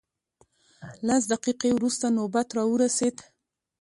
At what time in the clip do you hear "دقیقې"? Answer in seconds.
1.33-1.69